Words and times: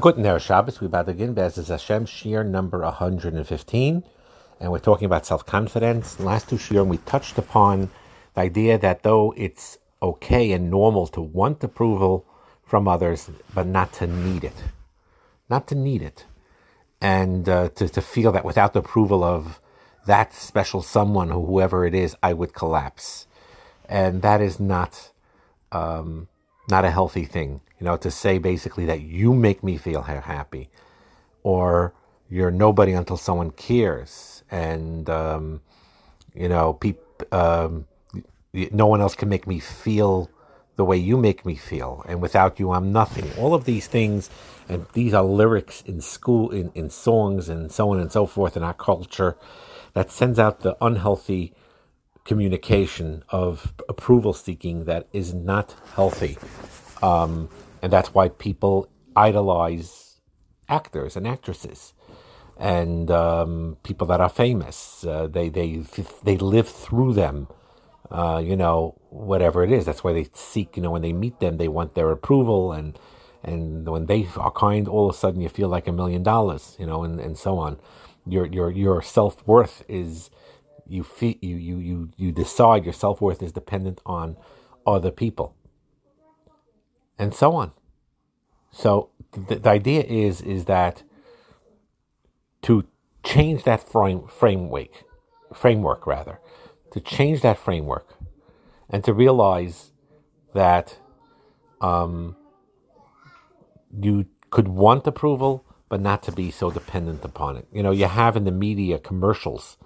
Good 0.00 0.16
Ner 0.16 0.38
Shabbos, 0.38 0.80
we 0.80 0.88
begin 0.88 1.34
Bez 1.34 1.56
Hashem 1.68 2.06
Shir 2.06 2.42
number 2.44 2.80
115, 2.80 4.04
and 4.58 4.72
we're 4.72 4.78
talking 4.78 5.04
about 5.04 5.26
self 5.26 5.44
confidence. 5.44 6.18
Last 6.18 6.48
two 6.48 6.56
Shiur, 6.56 6.86
we 6.86 6.96
touched 6.98 7.36
upon 7.36 7.90
the 8.34 8.40
idea 8.40 8.78
that 8.78 9.02
though 9.02 9.34
it's 9.36 9.76
okay 10.00 10.52
and 10.52 10.70
normal 10.70 11.06
to 11.08 11.20
want 11.20 11.62
approval 11.62 12.24
from 12.64 12.88
others, 12.88 13.28
but 13.54 13.66
not 13.66 13.92
to 13.94 14.06
need 14.06 14.44
it. 14.44 14.64
Not 15.50 15.68
to 15.68 15.74
need 15.74 16.00
it. 16.00 16.24
And 17.00 17.46
uh, 17.46 17.68
to, 17.70 17.86
to 17.88 18.00
feel 18.00 18.32
that 18.32 18.46
without 18.46 18.72
the 18.72 18.78
approval 18.78 19.22
of 19.22 19.60
that 20.06 20.32
special 20.32 20.80
someone, 20.80 21.28
whoever 21.28 21.84
it 21.84 21.94
is, 21.94 22.16
I 22.22 22.32
would 22.32 22.54
collapse. 22.54 23.26
And 23.88 24.22
that 24.22 24.40
is 24.40 24.58
not. 24.58 25.10
Um, 25.70 26.28
not 26.68 26.84
a 26.84 26.90
healthy 26.90 27.24
thing. 27.24 27.60
You 27.82 27.86
know, 27.86 27.96
to 27.96 28.12
say 28.12 28.38
basically 28.38 28.86
that 28.86 29.00
you 29.00 29.34
make 29.34 29.64
me 29.64 29.76
feel 29.76 30.02
happy, 30.02 30.70
or 31.42 31.92
you're 32.30 32.52
nobody 32.52 32.92
until 32.92 33.16
someone 33.16 33.50
cares, 33.50 34.44
and 34.52 35.10
um, 35.10 35.62
you 36.32 36.48
know, 36.48 36.74
peop- 36.74 37.34
um, 37.34 37.86
no 38.52 38.86
one 38.86 39.00
else 39.00 39.16
can 39.16 39.28
make 39.28 39.48
me 39.48 39.58
feel 39.58 40.30
the 40.76 40.84
way 40.84 40.96
you 40.96 41.16
make 41.16 41.44
me 41.44 41.56
feel, 41.56 42.04
and 42.06 42.22
without 42.22 42.60
you, 42.60 42.70
I'm 42.70 42.92
nothing. 42.92 43.28
All 43.36 43.52
of 43.52 43.64
these 43.64 43.88
things, 43.88 44.30
and 44.68 44.86
these 44.92 45.12
are 45.12 45.24
lyrics 45.24 45.82
in 45.82 46.00
school, 46.00 46.52
in, 46.52 46.70
in 46.76 46.88
songs, 46.88 47.48
and 47.48 47.72
so 47.72 47.90
on 47.90 47.98
and 47.98 48.12
so 48.12 48.26
forth 48.26 48.56
in 48.56 48.62
our 48.62 48.74
culture, 48.74 49.36
that 49.94 50.08
sends 50.08 50.38
out 50.38 50.60
the 50.60 50.76
unhealthy 50.80 51.52
communication 52.24 53.24
of 53.30 53.74
approval 53.88 54.32
seeking 54.32 54.84
that 54.84 55.08
is 55.12 55.34
not 55.34 55.74
healthy. 55.96 56.38
Um, 57.02 57.48
and 57.82 57.92
that's 57.92 58.14
why 58.14 58.28
people 58.28 58.88
idolize 59.16 60.20
actors 60.68 61.16
and 61.16 61.26
actresses 61.26 61.92
and 62.58 63.10
um, 63.10 63.76
people 63.82 64.06
that 64.06 64.20
are 64.20 64.28
famous. 64.28 65.04
Uh, 65.04 65.26
they, 65.26 65.48
they, 65.48 65.82
they 66.22 66.38
live 66.38 66.68
through 66.68 67.12
them, 67.14 67.48
uh, 68.10 68.40
you 68.44 68.56
know, 68.56 68.96
whatever 69.10 69.64
it 69.64 69.72
is. 69.72 69.84
That's 69.84 70.04
why 70.04 70.12
they 70.12 70.28
seek, 70.32 70.76
you 70.76 70.82
know, 70.82 70.92
when 70.92 71.02
they 71.02 71.12
meet 71.12 71.40
them, 71.40 71.56
they 71.58 71.68
want 71.68 71.94
their 71.94 72.10
approval. 72.10 72.72
And, 72.72 72.98
and 73.42 73.88
when 73.88 74.06
they 74.06 74.28
are 74.36 74.52
kind, 74.52 74.88
all 74.88 75.10
of 75.10 75.16
a 75.16 75.18
sudden 75.18 75.40
you 75.40 75.48
feel 75.48 75.68
like 75.68 75.88
a 75.88 75.92
million 75.92 76.22
dollars, 76.22 76.76
you 76.78 76.86
know, 76.86 77.02
and, 77.04 77.20
and 77.20 77.36
so 77.36 77.58
on. 77.58 77.78
Your, 78.26 78.46
your, 78.46 78.70
your 78.70 79.02
self 79.02 79.46
worth 79.46 79.84
is 79.88 80.30
you 80.86 81.02
feel 81.02 81.34
you 81.40 81.56
you 81.56 81.78
you 81.78 82.10
you 82.16 82.32
decide 82.32 82.84
your 82.84 82.92
self 82.92 83.20
worth 83.20 83.42
is 83.42 83.52
dependent 83.52 84.00
on 84.04 84.36
other 84.86 85.10
people, 85.10 85.54
and 87.18 87.34
so 87.34 87.54
on. 87.54 87.72
So 88.70 89.10
the, 89.32 89.56
the 89.56 89.70
idea 89.70 90.02
is 90.02 90.40
is 90.40 90.64
that 90.66 91.02
to 92.62 92.84
change 93.24 93.64
that 93.64 93.80
frame 93.80 94.26
framework 94.28 95.04
framework 95.54 96.06
rather 96.06 96.40
to 96.92 97.00
change 97.00 97.40
that 97.42 97.58
framework 97.58 98.16
and 98.88 99.04
to 99.04 99.12
realize 99.12 99.92
that 100.54 100.98
um, 101.80 102.36
you 104.00 104.26
could 104.50 104.68
want 104.68 105.06
approval 105.06 105.64
but 105.88 106.00
not 106.00 106.22
to 106.22 106.32
be 106.32 106.50
so 106.50 106.70
dependent 106.70 107.24
upon 107.24 107.56
it 107.56 107.66
you 107.72 107.82
know 107.82 107.90
you 107.90 108.06
have 108.06 108.36
in 108.36 108.44
the 108.44 108.50
media 108.50 108.98
commercials 108.98 109.76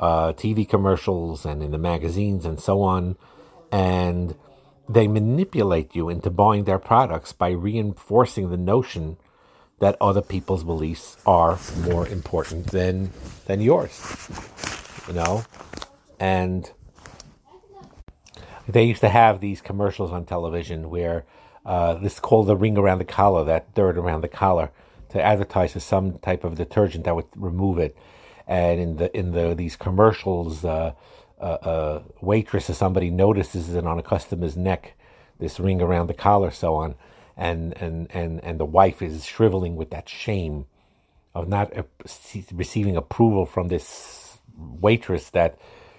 uh, 0.00 0.32
TV 0.32 0.66
commercials 0.68 1.44
and 1.44 1.62
in 1.62 1.70
the 1.70 1.78
magazines 1.78 2.44
and 2.44 2.58
so 2.58 2.80
on. 2.82 3.16
And 3.70 4.34
they 4.92 5.06
manipulate 5.06 5.94
you 5.94 6.08
into 6.08 6.30
buying 6.30 6.64
their 6.64 6.78
products 6.78 7.32
by 7.32 7.50
reinforcing 7.50 8.50
the 8.50 8.56
notion 8.56 9.16
that 9.78 9.96
other 10.00 10.20
people's 10.20 10.64
beliefs 10.64 11.16
are 11.24 11.58
more 11.82 12.06
important 12.08 12.66
than 12.66 13.12
than 13.46 13.60
yours. 13.60 14.28
You 15.06 15.14
know? 15.14 15.44
And 16.18 16.70
they 18.68 18.84
used 18.84 19.00
to 19.00 19.08
have 19.08 19.40
these 19.40 19.60
commercials 19.60 20.12
on 20.12 20.24
television 20.24 20.90
where 20.90 21.24
uh, 21.64 21.94
this 21.94 22.14
is 22.14 22.20
called 22.20 22.48
the 22.48 22.56
ring 22.56 22.76
around 22.76 22.98
the 22.98 23.04
collar, 23.04 23.44
that 23.44 23.74
dirt 23.74 23.96
around 23.96 24.22
the 24.22 24.28
collar, 24.28 24.70
to 25.10 25.22
advertise 25.22 25.72
for 25.72 25.80
some 25.80 26.18
type 26.18 26.42
of 26.44 26.56
detergent 26.56 27.04
that 27.04 27.14
would 27.14 27.26
remove 27.36 27.78
it 27.78 27.96
and 28.50 28.80
in 28.80 28.96
the 28.96 29.16
in 29.16 29.30
the 29.30 29.54
these 29.54 29.76
commercials, 29.76 30.64
uh, 30.64 30.92
uh, 31.44 32.02
waitress 32.20 32.70
or 32.70 32.74
somebody 32.74 33.10
notices 33.10 33.74
it 33.74 33.86
on 33.86 33.98
a 33.98 34.02
customer's 34.02 34.56
neck, 34.56 34.94
this 35.38 35.60
ring 35.60 35.80
around 35.82 36.08
the 36.08 36.14
collar, 36.14 36.50
so 36.50 36.74
on, 36.74 36.94
and 37.36 37.76
and 37.78 38.08
and 38.10 38.42
and 38.44 38.60
the 38.60 38.64
wife 38.64 39.02
is 39.02 39.24
shriveling 39.24 39.76
with 39.76 39.90
that 39.90 40.08
shame 40.08 40.66
of 41.34 41.48
not 41.48 41.72
receiving 42.52 42.96
approval 42.96 43.46
from 43.46 43.68
this 43.68 44.38
waitress 44.56 45.30
that 45.30 45.58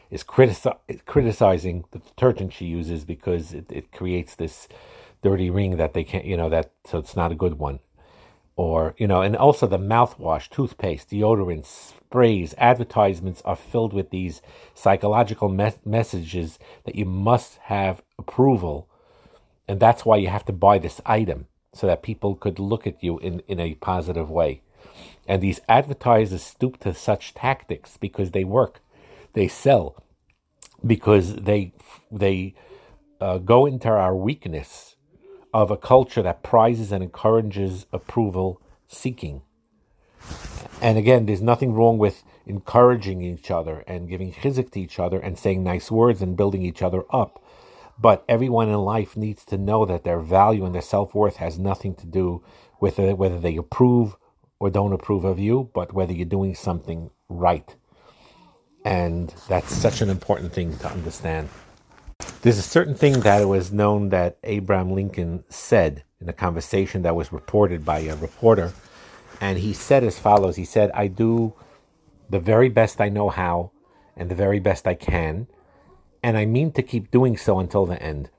is 0.09 0.23
critici- 0.23 1.05
criticizing 1.05 1.85
the 1.91 1.99
detergent 1.99 2.53
she 2.53 2.65
uses 2.65 3.05
because 3.05 3.53
it, 3.53 3.65
it 3.71 3.91
creates 3.91 4.35
this 4.35 4.67
dirty 5.23 5.49
ring 5.49 5.77
that 5.77 5.93
they 5.93 6.03
can't, 6.03 6.25
you 6.25 6.35
know, 6.35 6.49
that 6.49 6.71
so 6.85 6.97
it's 6.97 7.15
not 7.15 7.31
a 7.31 7.35
good 7.35 7.57
one 7.57 7.79
or 8.55 8.93
you 8.97 9.07
know 9.07 9.21
and 9.21 9.35
also 9.35 9.65
the 9.65 9.79
mouthwash 9.79 10.49
toothpaste 10.49 11.09
deodorant 11.09 11.65
sprays 11.65 12.53
advertisements 12.57 13.41
are 13.43 13.55
filled 13.55 13.93
with 13.93 14.09
these 14.09 14.41
psychological 14.75 15.49
me- 15.49 15.73
messages 15.85 16.59
that 16.85 16.95
you 16.95 17.05
must 17.05 17.57
have 17.63 18.01
approval 18.19 18.89
and 19.67 19.79
that's 19.79 20.05
why 20.05 20.17
you 20.17 20.27
have 20.27 20.45
to 20.45 20.53
buy 20.53 20.77
this 20.77 20.99
item 21.05 21.47
so 21.73 21.87
that 21.87 22.03
people 22.03 22.35
could 22.35 22.59
look 22.59 22.85
at 22.85 23.01
you 23.01 23.17
in, 23.19 23.41
in 23.47 23.59
a 23.59 23.75
positive 23.75 24.29
way. 24.29 24.61
And 25.27 25.41
these 25.41 25.61
advertisers 25.69 26.43
stoop 26.43 26.77
to 26.81 26.93
such 26.93 27.33
tactics 27.33 27.97
because 27.97 28.31
they 28.31 28.43
work 28.43 28.81
they 29.33 29.47
sell 29.47 30.03
because 30.85 31.35
they 31.35 31.71
they 32.11 32.53
uh, 33.21 33.37
go 33.37 33.65
into 33.65 33.87
our 33.87 34.15
weakness 34.15 34.90
of 35.53 35.71
a 35.71 35.77
culture 35.77 36.21
that 36.21 36.43
prizes 36.43 36.91
and 36.91 37.03
encourages 37.03 37.85
approval 37.91 38.61
seeking. 38.87 39.41
And 40.81 40.97
again, 40.97 41.25
there's 41.25 41.41
nothing 41.41 41.73
wrong 41.73 41.97
with 41.97 42.23
encouraging 42.45 43.21
each 43.21 43.51
other 43.51 43.83
and 43.87 44.09
giving 44.09 44.33
chizik 44.33 44.71
to 44.71 44.79
each 44.79 44.99
other 44.99 45.19
and 45.19 45.37
saying 45.37 45.63
nice 45.63 45.91
words 45.91 46.21
and 46.21 46.37
building 46.37 46.63
each 46.63 46.81
other 46.81 47.03
up. 47.11 47.43
But 47.99 48.23
everyone 48.27 48.69
in 48.69 48.79
life 48.79 49.15
needs 49.15 49.45
to 49.45 49.57
know 49.57 49.85
that 49.85 50.03
their 50.03 50.19
value 50.19 50.65
and 50.65 50.73
their 50.73 50.81
self 50.81 51.13
worth 51.13 51.35
has 51.35 51.59
nothing 51.59 51.93
to 51.95 52.07
do 52.07 52.43
with 52.79 52.97
whether 52.97 53.39
they 53.39 53.55
approve 53.57 54.15
or 54.59 54.69
don't 54.69 54.93
approve 54.93 55.23
of 55.23 55.37
you, 55.37 55.69
but 55.73 55.93
whether 55.93 56.13
you're 56.13 56.25
doing 56.25 56.55
something 56.55 57.11
right. 57.29 57.75
And 58.83 59.33
that's 59.47 59.71
such 59.71 60.01
an 60.01 60.09
important 60.09 60.53
thing 60.53 60.77
to 60.79 60.87
understand. 60.87 61.49
There's 62.41 62.57
a 62.57 62.63
certain 62.63 62.95
thing 62.95 63.19
that 63.19 63.43
it 63.43 63.45
was 63.45 63.71
known 63.71 64.09
that 64.09 64.39
Abraham 64.43 64.93
Lincoln 64.93 65.43
said 65.47 66.03
in 66.19 66.27
a 66.27 66.33
conversation 66.33 67.03
that 67.03 67.15
was 67.15 67.31
reported 67.31 67.85
by 67.85 67.99
a 67.99 68.15
reporter. 68.15 68.73
And 69.39 69.59
he 69.59 69.73
said 69.73 70.03
as 70.03 70.17
follows 70.17 70.55
He 70.55 70.65
said, 70.65 70.89
I 70.95 71.05
do 71.05 71.53
the 72.31 72.39
very 72.39 72.67
best 72.67 72.99
I 72.99 73.09
know 73.09 73.29
how 73.29 73.69
and 74.17 74.27
the 74.27 74.33
very 74.33 74.59
best 74.59 74.87
I 74.87 74.95
can. 74.95 75.45
And 76.23 76.35
I 76.35 76.45
mean 76.45 76.71
to 76.71 76.81
keep 76.81 77.11
doing 77.11 77.37
so 77.37 77.59
until 77.59 77.85
the 77.85 78.01
end. 78.01 78.31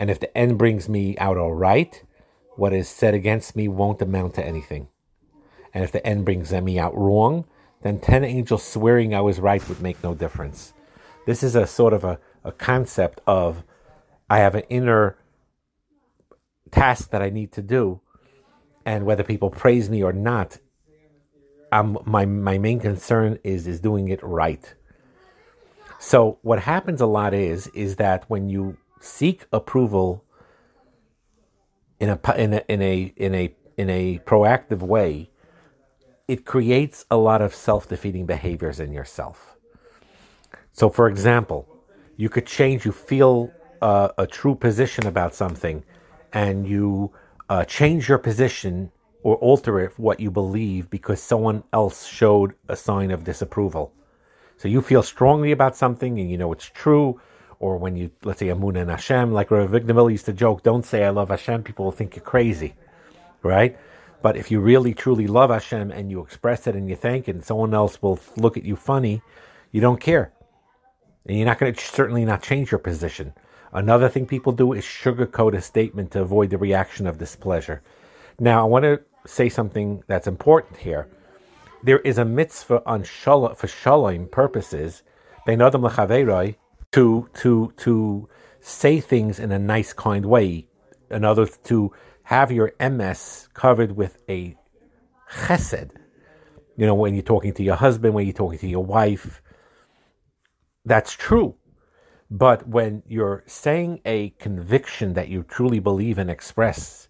And 0.00 0.10
if 0.10 0.18
the 0.18 0.34
end 0.36 0.56
brings 0.56 0.88
me 0.88 1.18
out 1.18 1.36
all 1.36 1.52
right, 1.52 2.02
what 2.56 2.72
is 2.72 2.88
said 2.88 3.12
against 3.12 3.54
me 3.54 3.68
won't 3.68 4.00
amount 4.00 4.32
to 4.36 4.44
anything. 4.44 4.88
And 5.74 5.84
if 5.84 5.92
the 5.92 6.06
end 6.06 6.24
brings 6.24 6.52
me 6.52 6.78
out 6.78 6.96
wrong, 6.96 7.44
then 7.82 8.00
ten 8.00 8.24
angels 8.24 8.62
swearing 8.62 9.14
I 9.14 9.20
was 9.20 9.40
right 9.40 9.66
would 9.68 9.82
make 9.82 10.02
no 10.02 10.14
difference. 10.14 10.72
This 11.26 11.42
is 11.42 11.54
a 11.54 11.66
sort 11.66 11.92
of 11.92 12.04
a 12.04 12.18
a 12.44 12.52
concept 12.52 13.20
of 13.26 13.64
I 14.28 14.38
have 14.38 14.54
an 14.54 14.64
inner 14.68 15.16
task 16.70 17.10
that 17.10 17.22
I 17.22 17.30
need 17.30 17.52
to 17.52 17.62
do, 17.62 18.00
and 18.84 19.04
whether 19.04 19.22
people 19.22 19.50
praise 19.50 19.90
me 19.90 20.02
or 20.02 20.12
not, 20.12 20.58
I'm, 21.70 21.98
my 22.04 22.24
my 22.26 22.58
main 22.58 22.80
concern 22.80 23.38
is 23.44 23.66
is 23.66 23.80
doing 23.80 24.08
it 24.08 24.22
right. 24.22 24.74
So 25.98 26.38
what 26.42 26.60
happens 26.60 27.00
a 27.00 27.06
lot 27.06 27.32
is 27.34 27.68
is 27.68 27.96
that 27.96 28.24
when 28.28 28.48
you 28.48 28.76
seek 29.00 29.46
approval 29.52 30.24
in 32.00 32.08
a 32.08 32.18
in 32.36 32.54
a 32.54 32.64
in 32.68 32.82
a 32.82 33.12
in 33.16 33.34
a 33.34 33.54
in 33.76 33.90
a 33.90 34.18
proactive 34.26 34.80
way, 34.80 35.30
it 36.26 36.44
creates 36.44 37.04
a 37.10 37.16
lot 37.16 37.40
of 37.40 37.54
self 37.54 37.88
defeating 37.88 38.26
behaviors 38.26 38.80
in 38.80 38.92
yourself. 38.92 39.56
So, 40.72 40.88
for 40.88 41.08
example, 41.08 41.68
you 42.16 42.28
could 42.28 42.46
change, 42.46 42.84
you 42.84 42.92
feel 42.92 43.52
uh, 43.80 44.08
a 44.16 44.26
true 44.26 44.54
position 44.54 45.06
about 45.06 45.34
something, 45.34 45.84
and 46.32 46.66
you 46.66 47.12
uh, 47.48 47.64
change 47.64 48.08
your 48.08 48.18
position 48.18 48.90
or 49.22 49.36
alter 49.36 49.78
it 49.80 49.92
what 49.98 50.20
you 50.20 50.30
believe 50.30 50.90
because 50.90 51.22
someone 51.22 51.62
else 51.72 52.06
showed 52.06 52.54
a 52.68 52.76
sign 52.76 53.10
of 53.10 53.24
disapproval. 53.24 53.92
So 54.56 54.68
you 54.68 54.80
feel 54.80 55.02
strongly 55.02 55.52
about 55.52 55.76
something 55.76 56.18
and 56.18 56.30
you 56.30 56.38
know 56.38 56.52
it's 56.52 56.66
true, 56.66 57.20
or 57.58 57.76
when 57.76 57.96
you, 57.96 58.10
let's 58.24 58.40
say, 58.40 58.48
Amun 58.48 58.76
and 58.76 58.90
Hashem, 58.90 59.32
like 59.32 59.50
Rav 59.50 59.70
Avigdor 59.70 59.94
Miller 59.94 60.10
used 60.10 60.26
to 60.26 60.32
joke, 60.32 60.62
don't 60.62 60.84
say 60.84 61.04
I 61.04 61.10
love 61.10 61.28
Hashem, 61.28 61.62
people 61.62 61.84
will 61.84 61.92
think 61.92 62.16
you're 62.16 62.24
crazy, 62.24 62.74
right? 63.42 63.76
But 64.22 64.36
if 64.36 64.50
you 64.50 64.60
really 64.60 64.94
truly 64.94 65.26
love 65.26 65.50
Hashem 65.50 65.90
and 65.90 66.10
you 66.10 66.20
express 66.20 66.66
it 66.66 66.76
and 66.76 66.88
you 66.88 66.96
thank 66.96 67.28
it, 67.28 67.34
and 67.34 67.44
someone 67.44 67.74
else 67.74 68.00
will 68.00 68.18
look 68.36 68.56
at 68.56 68.64
you 68.64 68.76
funny, 68.76 69.22
you 69.70 69.80
don't 69.80 70.00
care. 70.00 70.32
And 71.26 71.36
you're 71.36 71.46
not 71.46 71.58
going 71.58 71.74
to 71.74 71.80
certainly 71.80 72.24
not 72.24 72.42
change 72.42 72.70
your 72.70 72.78
position. 72.78 73.32
Another 73.72 74.08
thing 74.08 74.26
people 74.26 74.52
do 74.52 74.72
is 74.72 74.84
sugarcoat 74.84 75.56
a 75.56 75.60
statement 75.60 76.10
to 76.12 76.20
avoid 76.20 76.50
the 76.50 76.58
reaction 76.58 77.06
of 77.06 77.18
displeasure. 77.18 77.82
Now, 78.38 78.62
I 78.62 78.64
want 78.64 78.84
to 78.84 79.00
say 79.26 79.48
something 79.48 80.02
that's 80.08 80.26
important 80.26 80.78
here. 80.78 81.08
There 81.82 82.00
is 82.00 82.18
a 82.18 82.24
mitzvah 82.24 82.82
on 82.86 83.02
shalom, 83.02 83.54
for 83.54 83.66
shalom 83.66 84.28
purposes, 84.28 85.02
to 86.92 87.28
to 87.34 87.72
to 87.76 88.28
say 88.60 89.00
things 89.00 89.38
in 89.40 89.50
a 89.52 89.58
nice, 89.58 89.92
kind 89.92 90.26
way. 90.26 90.66
In 91.10 91.24
other 91.24 91.46
to 91.46 91.92
have 92.24 92.52
your 92.52 92.72
emes 92.78 93.52
covered 93.52 93.96
with 93.96 94.18
a 94.28 94.56
chesed. 95.30 95.90
You 96.76 96.86
know, 96.86 96.94
when 96.94 97.14
you're 97.14 97.22
talking 97.22 97.52
to 97.54 97.62
your 97.62 97.76
husband, 97.76 98.14
when 98.14 98.26
you're 98.26 98.32
talking 98.32 98.58
to 98.60 98.68
your 98.68 98.84
wife, 98.84 99.42
that's 100.84 101.12
true. 101.12 101.56
But 102.30 102.66
when 102.66 103.02
you're 103.06 103.44
saying 103.46 104.00
a 104.04 104.30
conviction 104.38 105.12
that 105.14 105.28
you 105.28 105.42
truly 105.42 105.80
believe 105.80 106.18
and 106.18 106.30
express, 106.30 107.08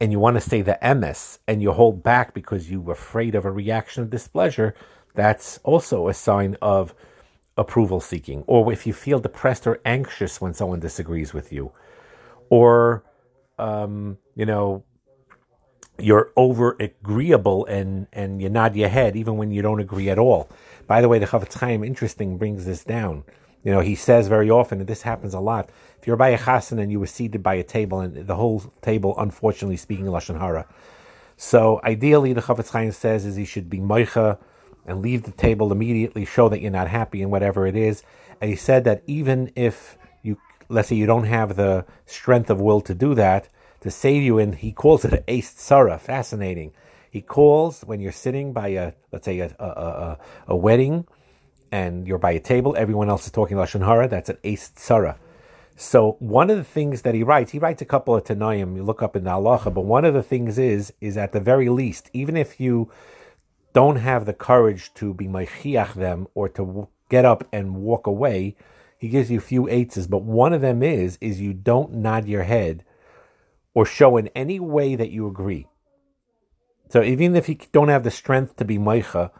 and 0.00 0.10
you 0.10 0.18
want 0.18 0.36
to 0.36 0.40
say 0.40 0.62
the 0.62 0.78
emes 0.82 1.38
and 1.46 1.62
you 1.62 1.72
hold 1.72 2.02
back 2.02 2.34
because 2.34 2.70
you're 2.70 2.90
afraid 2.90 3.34
of 3.34 3.44
a 3.44 3.50
reaction 3.50 4.02
of 4.02 4.10
displeasure, 4.10 4.74
that's 5.14 5.58
also 5.62 6.08
a 6.08 6.14
sign 6.14 6.56
of 6.62 6.94
approval 7.56 8.00
seeking. 8.00 8.44
Or 8.46 8.72
if 8.72 8.86
you 8.86 8.92
feel 8.92 9.18
depressed 9.18 9.66
or 9.66 9.80
anxious 9.84 10.40
when 10.40 10.54
someone 10.54 10.80
disagrees 10.80 11.32
with 11.32 11.52
you, 11.52 11.72
or 12.50 13.04
um, 13.58 14.18
you 14.34 14.46
know, 14.46 14.84
you're 15.98 16.30
over 16.36 16.76
agreeable 16.80 17.66
and 17.66 18.06
and 18.12 18.40
you 18.42 18.48
nod 18.48 18.74
your 18.74 18.88
head 18.88 19.16
even 19.16 19.36
when 19.36 19.50
you 19.50 19.62
don't 19.62 19.80
agree 19.80 20.08
at 20.08 20.18
all. 20.18 20.48
By 20.86 21.00
the 21.00 21.08
way, 21.08 21.18
the 21.18 21.26
Chafetz 21.26 21.54
Chaim, 21.54 21.84
interesting, 21.84 22.38
brings 22.38 22.64
this 22.64 22.84
down. 22.84 23.24
You 23.62 23.72
know, 23.72 23.80
he 23.80 23.94
says 23.94 24.26
very 24.26 24.50
often, 24.50 24.80
and 24.80 24.88
this 24.88 25.02
happens 25.02 25.34
a 25.34 25.40
lot. 25.40 25.70
If 26.00 26.06
you're 26.06 26.16
by 26.16 26.30
a 26.30 26.38
chassan 26.38 26.80
and 26.80 26.90
you 26.90 26.98
were 26.98 27.06
seated 27.06 27.42
by 27.42 27.54
a 27.54 27.62
table, 27.62 28.00
and 28.00 28.26
the 28.26 28.34
whole 28.34 28.72
table, 28.82 29.14
unfortunately, 29.18 29.76
speaking 29.76 30.06
lashon 30.06 30.38
hara. 30.38 30.66
So 31.36 31.80
ideally, 31.84 32.32
the 32.32 32.40
Chafetz 32.40 32.70
Chaim 32.70 32.90
says 32.90 33.24
is 33.24 33.36
he 33.36 33.44
should 33.44 33.70
be 33.70 33.78
moicha 33.78 34.38
and 34.84 35.00
leave 35.00 35.22
the 35.22 35.30
table 35.30 35.70
immediately, 35.70 36.24
show 36.24 36.48
that 36.48 36.60
you're 36.60 36.72
not 36.72 36.88
happy 36.88 37.22
in 37.22 37.30
whatever 37.30 37.66
it 37.66 37.76
is. 37.76 38.02
And 38.40 38.50
he 38.50 38.56
said 38.56 38.82
that 38.84 39.02
even 39.06 39.52
if 39.54 39.96
you, 40.22 40.38
let's 40.68 40.88
say 40.88 40.96
you 40.96 41.06
don't 41.06 41.24
have 41.24 41.54
the 41.54 41.86
strength 42.04 42.50
of 42.50 42.60
will 42.60 42.80
to 42.80 42.94
do 42.94 43.14
that, 43.14 43.48
to 43.82 43.90
save 43.90 44.22
you, 44.22 44.38
and 44.38 44.56
he 44.56 44.72
calls 44.72 45.04
it 45.04 45.24
a 45.28 45.42
tsara. 45.42 46.00
Fascinating. 46.00 46.72
He 47.10 47.20
calls 47.20 47.82
when 47.82 48.00
you're 48.00 48.10
sitting 48.10 48.52
by 48.52 48.68
a, 48.68 48.92
let's 49.12 49.26
say, 49.26 49.40
a, 49.40 49.54
a, 49.58 49.64
a, 49.64 50.18
a 50.48 50.56
wedding, 50.56 51.06
and 51.70 52.06
you're 52.06 52.18
by 52.18 52.32
a 52.32 52.40
table, 52.40 52.74
everyone 52.76 53.08
else 53.08 53.26
is 53.26 53.32
talking 53.32 53.56
Lashon 53.56 53.84
Hara, 53.84 54.08
that's 54.08 54.28
an 54.28 54.38
ace 54.44 54.70
tsara. 54.76 55.16
So 55.74 56.16
one 56.20 56.50
of 56.50 56.58
the 56.58 56.64
things 56.64 57.02
that 57.02 57.14
he 57.14 57.22
writes, 57.22 57.52
he 57.52 57.58
writes 57.58 57.82
a 57.82 57.86
couple 57.86 58.14
of 58.14 58.24
Tanaim, 58.24 58.76
you 58.76 58.82
look 58.82 59.02
up 59.02 59.16
in 59.16 59.24
the 59.24 59.30
halacha, 59.30 59.72
but 59.72 59.86
one 59.86 60.04
of 60.04 60.14
the 60.14 60.22
things 60.22 60.58
is, 60.58 60.92
is 61.00 61.16
at 61.16 61.32
the 61.32 61.40
very 61.40 61.68
least, 61.70 62.10
even 62.12 62.36
if 62.36 62.60
you 62.60 62.90
don't 63.72 63.96
have 63.96 64.26
the 64.26 64.34
courage 64.34 64.92
to 64.94 65.14
be 65.14 65.26
meichiach 65.26 65.94
them 65.94 66.28
or 66.34 66.48
to 66.50 66.88
get 67.08 67.24
up 67.24 67.48
and 67.52 67.76
walk 67.76 68.06
away, 68.06 68.54
he 68.98 69.08
gives 69.08 69.30
you 69.30 69.38
a 69.38 69.40
few 69.42 69.68
eights, 69.68 70.06
but 70.06 70.22
one 70.22 70.52
of 70.52 70.60
them 70.60 70.82
is 70.82 71.18
is 71.20 71.40
you 71.40 71.52
don't 71.52 71.92
nod 71.92 72.26
your 72.28 72.44
head 72.44 72.84
or 73.74 73.86
show 73.86 74.16
in 74.16 74.28
any 74.28 74.60
way 74.60 74.94
that 74.96 75.10
you 75.10 75.26
agree. 75.26 75.66
So 76.90 77.02
even 77.02 77.34
if 77.36 77.48
you 77.48 77.56
don't 77.72 77.88
have 77.88 78.04
the 78.04 78.10
strength 78.10 78.56
to 78.56 78.64
be 78.64 78.78
meicha, 78.78 79.30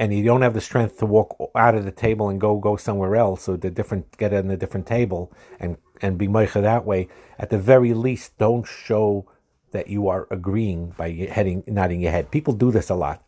and 0.00 0.14
you 0.14 0.22
don't 0.22 0.42
have 0.42 0.54
the 0.54 0.60
strength 0.60 0.98
to 0.98 1.06
walk 1.06 1.36
out 1.56 1.74
of 1.74 1.84
the 1.84 1.90
table 1.90 2.28
and 2.28 2.40
go 2.40 2.58
go 2.58 2.76
somewhere 2.76 3.16
else, 3.16 3.42
so 3.42 3.56
the 3.56 3.70
different 3.70 4.16
get 4.16 4.32
on 4.32 4.50
a 4.50 4.56
different 4.56 4.86
table 4.86 5.32
and 5.58 5.76
and 6.00 6.16
be 6.16 6.28
meicha 6.28 6.62
that 6.62 6.84
way. 6.84 7.08
At 7.38 7.50
the 7.50 7.58
very 7.58 7.92
least, 7.94 8.38
don't 8.38 8.66
show 8.66 9.28
that 9.72 9.88
you 9.88 10.08
are 10.08 10.26
agreeing 10.30 10.94
by 10.96 11.10
heading 11.10 11.64
nodding 11.66 12.00
your 12.00 12.12
head. 12.12 12.30
People 12.30 12.54
do 12.54 12.70
this 12.70 12.88
a 12.88 12.94
lot 12.94 13.22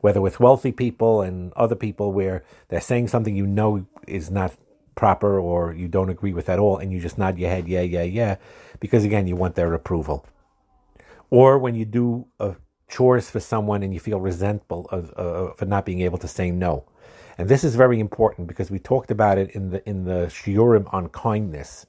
whether 0.00 0.20
with 0.20 0.40
wealthy 0.40 0.72
people 0.72 1.22
and 1.22 1.52
other 1.54 1.74
people 1.74 2.12
where 2.12 2.44
they're 2.68 2.80
saying 2.80 3.08
something 3.08 3.34
you 3.34 3.46
know 3.46 3.86
is 4.06 4.30
not 4.30 4.54
proper 4.94 5.38
or 5.38 5.72
you 5.72 5.86
don't 5.88 6.08
agree 6.10 6.32
with 6.32 6.48
at 6.48 6.58
all 6.58 6.76
and 6.76 6.92
you 6.92 7.00
just 7.00 7.18
nod 7.18 7.38
your 7.38 7.48
head 7.48 7.68
yeah 7.68 7.80
yeah 7.80 8.02
yeah 8.02 8.36
because 8.80 9.04
again 9.04 9.26
you 9.26 9.36
want 9.36 9.54
their 9.54 9.74
approval. 9.74 10.26
Or 11.30 11.58
when 11.58 11.74
you 11.74 11.84
do 11.84 12.26
uh, 12.40 12.54
chores 12.88 13.28
for 13.30 13.40
someone 13.40 13.82
and 13.82 13.92
you 13.92 14.00
feel 14.00 14.20
resentful 14.20 14.88
of, 14.90 15.12
uh, 15.16 15.52
for 15.54 15.66
not 15.66 15.84
being 15.84 16.00
able 16.00 16.18
to 16.18 16.28
say 16.28 16.50
no. 16.50 16.84
And 17.36 17.48
this 17.48 17.62
is 17.64 17.74
very 17.76 18.00
important 18.00 18.48
because 18.48 18.70
we 18.70 18.78
talked 18.78 19.10
about 19.10 19.38
it 19.38 19.50
in 19.52 19.70
the 19.70 19.88
in 19.88 20.04
the 20.04 20.26
shiurim 20.26 20.92
on 20.92 21.08
kindness 21.10 21.86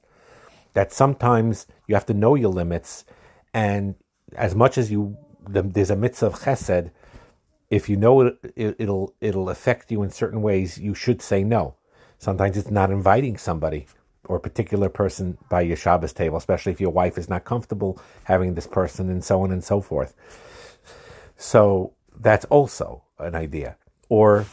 that 0.74 0.92
sometimes 0.92 1.66
you 1.88 1.94
have 1.94 2.06
to 2.06 2.14
know 2.14 2.36
your 2.36 2.50
limits. 2.50 3.04
And 3.52 3.96
as 4.36 4.54
much 4.54 4.78
as 4.78 4.92
you 4.92 5.16
the, 5.48 5.62
there's 5.62 5.90
a 5.90 5.96
mitzvah 5.96 6.26
of 6.26 6.34
chesed 6.34 6.90
if 7.70 7.88
you 7.88 7.96
know 7.96 8.20
it, 8.22 8.38
it, 8.56 8.76
it'll 8.78 9.14
it'll 9.20 9.48
affect 9.48 9.90
you 9.90 10.02
in 10.02 10.10
certain 10.10 10.42
ways, 10.42 10.78
you 10.78 10.94
should 10.94 11.22
say 11.22 11.44
no. 11.44 11.76
Sometimes 12.18 12.56
it's 12.56 12.70
not 12.70 12.90
inviting 12.90 13.38
somebody 13.38 13.86
or 14.30 14.38
particular 14.38 14.88
person 14.88 15.36
by 15.48 15.60
your 15.60 15.76
Shabbos 15.76 16.12
table, 16.12 16.36
especially 16.36 16.70
if 16.70 16.80
your 16.80 16.90
wife 16.90 17.18
is 17.18 17.28
not 17.28 17.44
comfortable 17.44 18.00
having 18.24 18.54
this 18.54 18.66
person, 18.66 19.10
and 19.10 19.24
so 19.24 19.42
on 19.42 19.50
and 19.50 19.64
so 19.64 19.80
forth. 19.80 20.14
So 21.36 21.94
that's 22.16 22.44
also 22.44 23.02
an 23.18 23.34
idea. 23.34 23.76
Or 24.08 24.46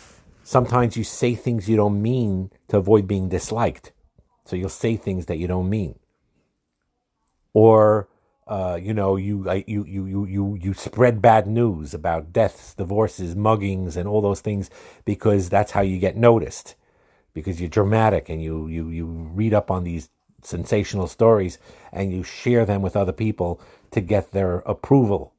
sometimes 0.43 0.97
you 0.97 1.03
say 1.03 1.35
things 1.35 1.69
you 1.69 1.75
don't 1.75 2.01
mean 2.01 2.49
to 2.69 2.77
avoid 2.77 3.07
being 3.07 3.29
disliked. 3.29 3.91
So 4.45 4.55
you'll 4.55 4.69
say 4.69 4.97
things 4.97 5.27
that 5.27 5.37
you 5.37 5.47
don't 5.47 5.69
mean. 5.69 5.99
Or 7.53 8.07
uh, 8.47 8.79
you 8.81 8.93
know, 8.93 9.17
you, 9.17 9.45
you, 9.67 9.85
you, 9.85 10.05
you, 10.05 10.25
you, 10.25 10.57
you 10.59 10.73
spread 10.73 11.21
bad 11.21 11.45
news 11.45 11.93
about 11.93 12.31
deaths, 12.31 12.73
divorces, 12.73 13.35
muggings, 13.35 13.97
and 13.97 14.07
all 14.07 14.21
those 14.21 14.39
things 14.39 14.69
because 15.03 15.49
that's 15.49 15.73
how 15.73 15.81
you 15.81 15.99
get 15.99 16.15
noticed. 16.15 16.75
Because 17.43 17.59
you're 17.61 17.69
dramatic 17.69 18.29
and 18.29 18.41
you, 18.41 18.67
you, 18.67 18.89
you 18.89 19.05
read 19.05 19.53
up 19.53 19.69
on 19.69 19.83
these 19.83 20.09
sensational 20.41 21.07
stories 21.07 21.57
and 21.91 22.11
you 22.11 22.23
share 22.23 22.65
them 22.65 22.81
with 22.81 22.95
other 22.95 23.11
people 23.11 23.61
to 23.91 24.01
get 24.01 24.31
their 24.31 24.59
approval. 24.59 25.33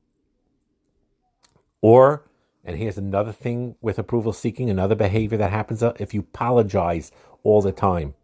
Or, 1.80 2.24
and 2.64 2.76
here's 2.76 2.98
another 2.98 3.32
thing 3.32 3.76
with 3.80 3.98
approval 3.98 4.32
seeking, 4.32 4.68
another 4.68 4.94
behavior 4.94 5.38
that 5.38 5.50
happens 5.50 5.82
uh, 5.82 5.92
if 5.98 6.12
you 6.12 6.20
apologize 6.20 7.10
all 7.42 7.62
the 7.62 7.72
time. 7.72 8.14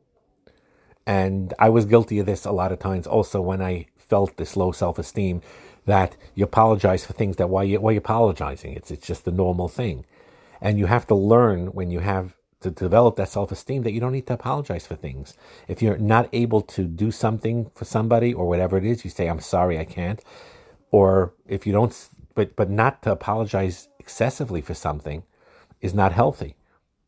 And 1.06 1.52
I 1.58 1.68
was 1.68 1.84
guilty 1.84 2.18
of 2.18 2.26
this 2.26 2.44
a 2.44 2.52
lot 2.52 2.72
of 2.72 2.78
times 2.78 3.06
also 3.06 3.40
when 3.40 3.60
I 3.62 3.86
felt 3.96 4.36
this 4.36 4.56
low 4.56 4.72
self 4.72 4.98
esteem 4.98 5.42
that 5.86 6.16
you 6.34 6.44
apologize 6.44 7.04
for 7.04 7.12
things 7.12 7.36
that 7.36 7.50
why 7.50 7.62
you 7.62 7.80
why 7.80 7.92
you 7.92 7.98
apologizing? 7.98 8.72
It's 8.72 8.90
it's 8.90 9.06
just 9.06 9.24
the 9.24 9.30
normal 9.30 9.68
thing. 9.68 10.06
And 10.60 10.78
you 10.78 10.86
have 10.86 11.06
to 11.08 11.14
learn 11.14 11.68
when 11.68 11.90
you 11.90 12.00
have 12.00 12.36
to 12.64 12.70
develop 12.72 13.16
that 13.16 13.30
self 13.30 13.52
esteem 13.52 13.82
that 13.84 13.92
you 13.92 14.00
don't 14.00 14.12
need 14.12 14.26
to 14.28 14.34
apologize 14.34 14.86
for 14.86 14.96
things. 14.96 15.36
If 15.68 15.82
you're 15.82 15.98
not 15.98 16.28
able 16.32 16.62
to 16.62 16.84
do 16.84 17.12
something 17.12 17.70
for 17.74 17.84
somebody 17.86 18.34
or 18.34 18.48
whatever 18.48 18.78
it 18.78 18.84
is, 18.84 19.04
you 19.04 19.10
say, 19.10 19.28
I'm 19.28 19.40
sorry, 19.40 19.78
I 19.78 19.84
can't. 19.84 20.22
Or 20.90 21.34
if 21.46 21.66
you 21.66 21.72
don't, 21.72 21.92
but, 22.34 22.56
but 22.56 22.70
not 22.70 23.02
to 23.02 23.12
apologize 23.12 23.88
excessively 24.00 24.62
for 24.62 24.74
something 24.74 25.24
is 25.80 25.94
not 25.94 26.12
healthy. 26.12 26.56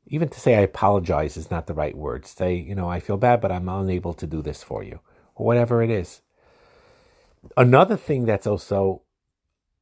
Even 0.09 0.29
to 0.29 0.41
say 0.41 0.57
I 0.57 0.61
apologize 0.61 1.37
is 1.37 1.51
not 1.51 1.67
the 1.67 1.75
right 1.75 1.97
word. 1.97 2.27
Say, 2.27 2.55
you 2.57 2.75
know, 2.75 2.89
I 2.89 3.01
feel 3.01 3.17
bad, 3.17 3.41
but 3.41 3.53
I'm 3.53 3.69
unable 3.69 4.15
to 4.15 4.27
do 4.27 4.43
this 4.43 4.63
for 4.63 4.85
you, 4.85 5.01
or 5.35 5.47
whatever 5.47 5.83
it 5.83 5.91
is. 5.91 6.23
Another 7.57 7.97
thing 7.97 8.27
that's 8.27 8.47
also 8.47 9.03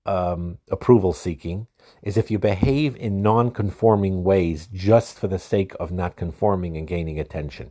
um, 0.07 0.59
approval 0.71 1.13
seeking 1.13 1.67
is 2.03 2.17
if 2.17 2.31
you 2.31 2.39
behave 2.39 2.97
in 2.97 3.23
non 3.23 3.51
conforming 3.51 4.25
ways 4.25 4.69
just 4.73 5.19
for 5.19 5.29
the 5.29 5.39
sake 5.39 5.73
of 5.81 5.91
not 5.91 6.17
conforming 6.17 6.77
and 6.77 6.87
gaining 6.87 7.19
attention. 7.19 7.71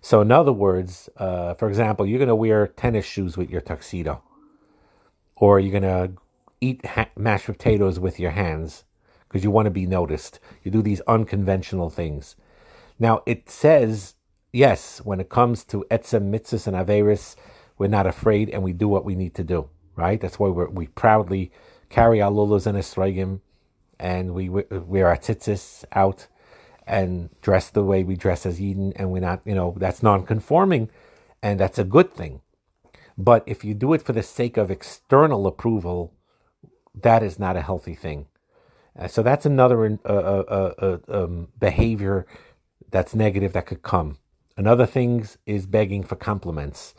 So, 0.00 0.20
in 0.20 0.30
other 0.30 0.52
words, 0.52 1.08
uh, 1.16 1.54
for 1.54 1.68
example, 1.68 2.06
you're 2.06 2.18
going 2.18 2.28
to 2.28 2.34
wear 2.34 2.66
tennis 2.66 3.04
shoes 3.04 3.36
with 3.36 3.50
your 3.50 3.60
tuxedo, 3.60 4.22
or 5.36 5.58
you're 5.58 5.80
going 5.80 5.82
to 5.82 6.20
eat 6.60 6.84
ha- 6.84 7.10
mashed 7.16 7.46
potatoes 7.46 7.98
with 7.98 8.18
your 8.18 8.30
hands 8.32 8.84
because 9.28 9.44
you 9.44 9.50
want 9.50 9.66
to 9.66 9.70
be 9.70 9.86
noticed. 9.86 10.40
You 10.62 10.70
do 10.70 10.82
these 10.82 11.00
unconventional 11.02 11.90
things. 11.90 12.36
Now, 12.98 13.22
it 13.26 13.50
says, 13.50 14.14
yes, 14.52 14.98
when 15.04 15.20
it 15.20 15.28
comes 15.28 15.64
to 15.64 15.84
etzem, 15.90 16.30
mitzvahs, 16.30 16.66
and 16.66 16.76
averis, 16.76 17.36
we're 17.76 17.88
not 17.88 18.06
afraid 18.06 18.50
and 18.50 18.62
we 18.62 18.72
do 18.72 18.88
what 18.88 19.04
we 19.04 19.14
need 19.14 19.34
to 19.36 19.44
do, 19.44 19.68
right? 19.94 20.20
That's 20.20 20.38
why 20.38 20.48
we 20.48 20.88
proudly 20.88 21.52
carry 21.88 22.20
our 22.20 22.30
lulas 22.30 22.66
and 22.66 22.76
esrogim 22.78 23.40
and 23.98 24.34
we 24.34 24.48
wear 24.48 25.08
our 25.08 25.16
tzitzis 25.16 25.84
out 25.92 26.28
and 26.86 27.28
dress 27.42 27.68
the 27.70 27.84
way 27.84 28.02
we 28.02 28.16
dress 28.16 28.46
as 28.46 28.60
Eden 28.60 28.92
and 28.96 29.10
we're 29.10 29.20
not, 29.20 29.40
you 29.44 29.54
know, 29.54 29.74
that's 29.76 30.02
non-conforming 30.02 30.88
and 31.42 31.60
that's 31.60 31.78
a 31.78 31.84
good 31.84 32.14
thing. 32.14 32.40
But 33.16 33.42
if 33.46 33.64
you 33.64 33.74
do 33.74 33.92
it 33.92 34.02
for 34.02 34.12
the 34.12 34.22
sake 34.22 34.56
of 34.56 34.70
external 34.70 35.46
approval, 35.46 36.14
that 36.94 37.22
is 37.22 37.38
not 37.38 37.56
a 37.56 37.62
healthy 37.62 37.94
thing. 37.94 38.26
Uh, 38.98 39.08
so 39.08 39.22
that's 39.22 39.44
another 39.44 39.84
uh, 39.84 39.96
uh, 40.04 40.44
uh, 40.48 40.98
uh 41.08 41.24
um, 41.24 41.48
behavior 41.58 42.26
that's 42.90 43.14
negative 43.14 43.52
that 43.52 43.66
could 43.66 43.82
come. 43.82 44.18
Another 44.56 44.86
thing 44.86 45.26
is 45.46 45.66
begging 45.66 46.02
for 46.02 46.16
compliments 46.16 46.94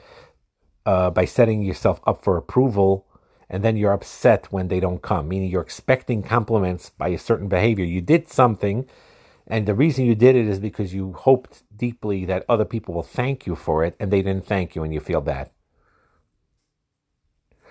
uh, 0.86 1.10
by 1.10 1.26
setting 1.26 1.62
yourself 1.62 2.00
up 2.06 2.24
for 2.24 2.38
approval, 2.38 3.06
and 3.50 3.64
then 3.64 3.76
you're 3.76 3.94
upset 3.94 4.52
when 4.52 4.68
they 4.68 4.80
don't 4.80 5.02
come, 5.02 5.28
meaning 5.28 5.50
you're 5.50 5.62
expecting 5.62 6.22
compliments 6.22 6.92
by 6.92 7.10
a 7.10 7.18
certain 7.18 7.48
behavior. 7.48 7.86
You 7.86 8.02
did 8.02 8.30
something, 8.30 8.88
and 9.48 9.66
the 9.66 9.74
reason 9.74 10.06
you 10.06 10.16
did 10.16 10.36
it 10.36 10.48
is 10.48 10.60
because 10.60 10.94
you 10.94 11.14
hoped 11.14 11.64
deeply 11.76 12.26
that 12.26 12.46
other 12.48 12.66
people 12.66 12.94
will 12.94 13.04
thank 13.04 13.48
you 13.48 13.56
for 13.56 13.84
it, 13.84 13.96
and 14.00 14.12
they 14.12 14.22
didn't 14.22 14.46
thank 14.46 14.76
you, 14.76 14.84
and 14.84 14.94
you 14.94 15.00
feel 15.00 15.22
bad. 15.22 15.50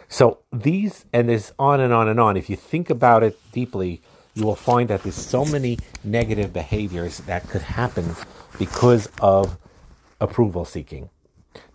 So 0.09 0.41
these, 0.53 1.05
and 1.13 1.29
there's 1.29 1.53
on 1.59 1.81
and 1.81 1.93
on 1.93 2.09
and 2.09 2.19
on. 2.19 2.37
If 2.37 2.49
you 2.51 2.57
think 2.57 2.91
about 2.91 3.23
it 3.23 3.39
deeply, 3.53 4.01
you 4.35 4.45
will 4.45 4.57
find 4.57 4.89
that 4.89 5.03
there's 5.03 5.15
so 5.15 5.45
many 5.45 5.79
negative 6.03 6.53
behaviors 6.53 7.19
that 7.19 7.49
could 7.49 7.63
happen 7.63 8.17
because 8.59 9.11
of 9.21 9.59
approval 10.21 10.65
seeking. 10.65 11.11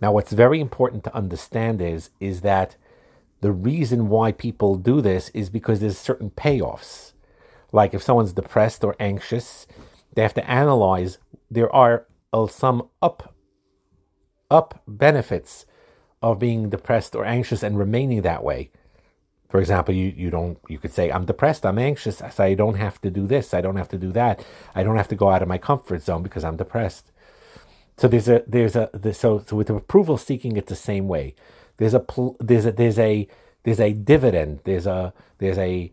Now, 0.01 0.11
what's 0.11 0.31
very 0.31 0.59
important 0.59 1.03
to 1.05 1.15
understand 1.15 1.81
is, 1.81 2.09
is 2.19 2.41
that 2.41 2.75
the 3.43 3.51
reason 3.51 4.07
why 4.07 4.31
people 4.31 4.77
do 4.77 5.01
this 5.01 5.27
is 5.33 5.49
because 5.49 5.81
there's 5.81 5.97
certain 5.97 6.29
payoffs. 6.29 7.11
Like 7.73 7.93
if 7.93 8.01
someone's 8.01 8.31
depressed 8.31 8.85
or 8.85 8.95
anxious, 9.01 9.67
they 10.13 10.21
have 10.21 10.33
to 10.35 10.49
analyze 10.49 11.17
there 11.51 11.69
are 11.75 12.07
some 12.47 12.87
up 13.01 13.35
up 14.49 14.81
benefits 14.87 15.65
of 16.21 16.39
being 16.39 16.69
depressed 16.69 17.15
or 17.15 17.25
anxious 17.25 17.63
and 17.63 17.77
remaining 17.77 18.21
that 18.21 18.45
way. 18.45 18.71
For 19.49 19.59
example, 19.59 19.93
you, 19.93 20.13
you 20.15 20.29
don't 20.29 20.57
you 20.69 20.79
could 20.79 20.93
say 20.93 21.11
I'm 21.11 21.25
depressed, 21.25 21.65
I'm 21.65 21.77
anxious, 21.77 22.19
so 22.19 22.43
I 22.45 22.53
don't 22.53 22.75
have 22.75 23.01
to 23.01 23.11
do 23.11 23.27
this, 23.27 23.53
I 23.53 23.59
don't 23.59 23.75
have 23.75 23.89
to 23.89 23.97
do 23.97 24.13
that, 24.13 24.41
I 24.73 24.83
don't 24.83 24.95
have 24.95 25.09
to 25.09 25.15
go 25.15 25.31
out 25.31 25.41
of 25.41 25.49
my 25.49 25.57
comfort 25.57 26.01
zone 26.01 26.23
because 26.23 26.45
I'm 26.45 26.55
depressed. 26.55 27.11
So 27.97 28.07
there's 28.07 28.29
a 28.29 28.41
there's 28.47 28.77
a 28.77 28.89
so 29.13 29.43
so 29.45 29.57
with 29.57 29.69
approval 29.69 30.17
seeking, 30.17 30.55
it's 30.55 30.69
the 30.69 30.77
same 30.77 31.09
way. 31.09 31.35
There's 31.77 31.93
a 31.93 32.05
there's 32.39 32.65
a 32.65 32.71
there's 32.71 32.99
a 32.99 33.27
there's 33.63 33.79
a 33.79 33.93
dividend. 33.93 34.59
There's 34.63 34.87
a 34.87 35.13
there's 35.39 35.57
a 35.57 35.91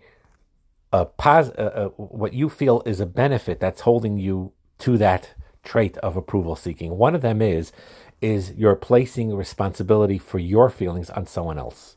a, 0.93 1.05
pos, 1.05 1.49
a, 1.51 1.65
a 1.65 1.89
what 1.89 2.33
you 2.35 2.49
feel 2.49 2.83
is 2.85 3.01
a 3.01 3.07
benefit 3.07 3.61
that's 3.61 3.83
holding 3.83 4.19
you 4.19 4.53
to 4.79 4.99
that 4.99 5.35
trait 5.63 5.97
of 5.99 6.17
approval 6.17 6.57
seeking. 6.57 6.97
One 6.97 7.15
of 7.15 7.23
them 7.23 7.41
is 7.43 7.73
is 8.21 8.53
you're 8.53 8.77
placing 8.77 9.35
responsibility 9.35 10.19
for 10.19 10.39
your 10.39 10.69
feelings 10.69 11.09
on 11.11 11.27
someone 11.27 11.59
else. 11.59 11.97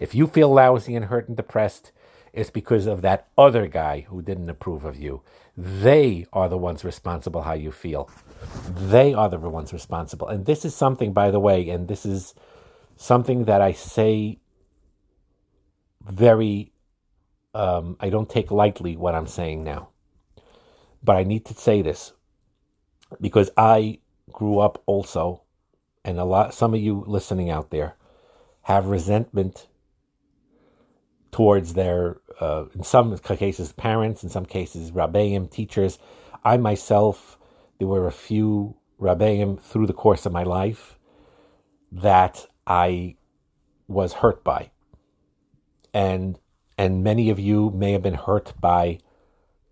If 0.00 0.14
you 0.14 0.26
feel 0.26 0.52
lousy 0.52 0.96
and 0.96 1.06
hurt 1.06 1.28
and 1.28 1.36
depressed, 1.36 1.92
it's 2.32 2.50
because 2.50 2.86
of 2.86 3.02
that 3.02 3.28
other 3.36 3.66
guy 3.66 4.06
who 4.08 4.22
didn't 4.22 4.50
approve 4.50 4.84
of 4.84 4.96
you. 4.96 5.22
They 5.56 6.26
are 6.32 6.48
the 6.48 6.58
ones 6.58 6.84
responsible 6.84 7.42
how 7.42 7.54
you 7.54 7.72
feel. 7.72 8.10
They 8.68 9.12
are 9.14 9.28
the 9.28 9.38
ones 9.38 9.72
responsible. 9.72 10.28
And 10.28 10.46
this 10.46 10.64
is 10.64 10.74
something, 10.74 11.12
by 11.12 11.30
the 11.30 11.40
way, 11.40 11.68
and 11.68 11.88
this 11.88 12.06
is 12.06 12.34
something 12.98 13.44
that 13.44 13.62
I 13.62 13.72
say 13.72 14.40
very, 16.04 16.72
um, 17.54 17.96
I 18.00 18.10
don't 18.10 18.28
take 18.28 18.50
lightly 18.50 18.96
what 18.96 19.14
I'm 19.14 19.28
saying 19.28 19.64
now. 19.64 19.90
But 21.02 21.16
I 21.16 21.22
need 21.22 21.46
to 21.46 21.54
say 21.54 21.80
this 21.80 22.12
because 23.20 23.50
I 23.56 24.00
grew 24.32 24.58
up 24.58 24.82
also, 24.84 25.42
and 26.04 26.18
a 26.18 26.24
lot, 26.24 26.54
some 26.54 26.74
of 26.74 26.80
you 26.80 27.04
listening 27.06 27.50
out 27.50 27.70
there 27.70 27.94
have 28.62 28.86
resentment 28.86 29.68
towards 31.30 31.74
their, 31.74 32.20
uh, 32.40 32.64
in 32.74 32.82
some 32.82 33.16
cases, 33.16 33.72
parents, 33.72 34.24
in 34.24 34.28
some 34.28 34.44
cases, 34.44 34.90
rabbeim, 34.90 35.48
teachers. 35.48 36.00
I 36.44 36.56
myself, 36.56 37.38
there 37.78 37.86
were 37.86 38.08
a 38.08 38.12
few 38.12 38.76
rabbeim 39.00 39.60
through 39.62 39.86
the 39.86 39.92
course 39.92 40.26
of 40.26 40.32
my 40.32 40.42
life 40.42 40.98
that 41.92 42.46
I 42.68 43.16
was 43.88 44.12
hurt 44.12 44.44
by. 44.44 44.70
And 45.94 46.38
and 46.76 47.02
many 47.02 47.30
of 47.30 47.40
you 47.40 47.70
may 47.70 47.92
have 47.92 48.02
been 48.02 48.14
hurt 48.14 48.52
by 48.60 49.00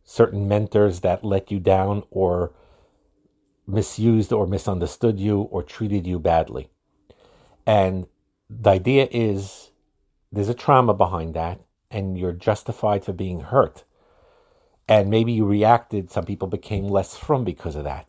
certain 0.03 0.49
mentors 0.49 1.01
that 1.01 1.25
let 1.25 1.53
you 1.53 1.61
down 1.61 2.03
or 2.11 2.53
misused 3.67 4.33
or 4.33 4.47
misunderstood 4.47 5.21
you 5.21 5.43
or 5.43 5.63
treated 5.63 6.07
you 6.07 6.19
badly. 6.19 6.69
And 7.67 8.07
the 8.49 8.71
idea 8.71 9.09
is 9.11 9.71
there's 10.33 10.49
a 10.49 10.55
trauma 10.55 10.95
behind 10.95 11.35
that, 11.35 11.61
and 11.91 12.19
you're 12.19 12.33
justified 12.33 13.05
for 13.05 13.13
being 13.13 13.41
hurt. 13.41 13.85
And 14.89 15.11
maybe 15.11 15.33
you 15.33 15.45
reacted, 15.45 16.11
some 16.11 16.25
people 16.25 16.49
became 16.49 16.87
less 16.89 17.17
frum 17.17 17.45
because 17.45 17.75
of 17.77 17.85
that. 17.85 18.09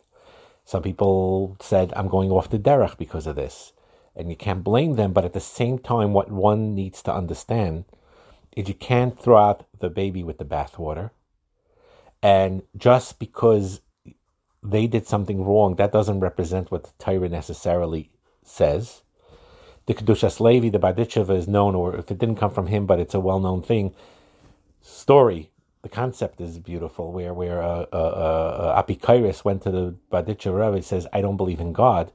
Some 0.64 0.82
people 0.82 1.56
said, 1.60 1.92
I'm 1.96 2.08
going 2.08 2.30
off 2.30 2.50
the 2.50 2.58
derech 2.58 2.96
because 2.98 3.26
of 3.26 3.36
this. 3.36 3.72
And 4.18 4.28
you 4.28 4.36
can't 4.36 4.64
blame 4.64 4.96
them, 4.96 5.12
but 5.12 5.24
at 5.24 5.32
the 5.32 5.40
same 5.40 5.78
time, 5.78 6.12
what 6.12 6.28
one 6.28 6.74
needs 6.74 7.02
to 7.04 7.14
understand 7.14 7.84
is 8.56 8.66
you 8.66 8.74
can't 8.74 9.16
throw 9.16 9.38
out 9.38 9.64
the 9.78 9.88
baby 9.88 10.24
with 10.24 10.38
the 10.38 10.44
bathwater. 10.44 11.10
And 12.20 12.62
just 12.76 13.20
because 13.20 13.80
they 14.60 14.88
did 14.88 15.06
something 15.06 15.44
wrong, 15.44 15.76
that 15.76 15.92
doesn't 15.92 16.18
represent 16.18 16.72
what 16.72 16.82
the 16.82 16.90
Torah 16.98 17.28
necessarily 17.28 18.10
says. 18.42 19.02
The 19.86 19.94
Kedushas 19.94 20.40
Levi, 20.40 20.68
the 20.68 20.80
Berditchever 20.80 21.36
is 21.36 21.46
known, 21.46 21.76
or 21.76 21.94
if 21.94 22.10
it 22.10 22.18
didn't 22.18 22.36
come 22.36 22.50
from 22.50 22.66
him, 22.66 22.86
but 22.86 22.98
it's 22.98 23.14
a 23.14 23.20
well-known 23.20 23.62
thing. 23.62 23.94
Story, 24.80 25.50
the 25.82 25.88
concept 25.88 26.40
is 26.40 26.58
beautiful, 26.58 27.12
where 27.12 27.32
where 27.32 27.62
uh, 27.62 27.86
uh, 27.92 27.96
uh, 27.96 28.82
apikores 28.82 29.44
went 29.44 29.62
to 29.62 29.70
the 29.70 29.94
Berditchever 30.10 30.72
Rebbe, 30.72 30.82
says, 30.82 31.06
"I 31.12 31.20
don't 31.20 31.36
believe 31.36 31.60
in 31.60 31.72
God," 31.72 32.10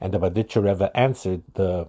and 0.00 0.12
the 0.12 0.20
Rebbe 0.20 0.96
answered 0.96 1.42
the 1.54 1.88